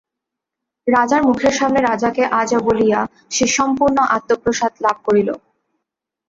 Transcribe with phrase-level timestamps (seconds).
[0.87, 2.99] রাজার মুখের সামনে রাজাকে আজা বলিয়া
[3.31, 5.29] সে সম্পূর্ণ আত্মপ্রসাদ লাভ করিল।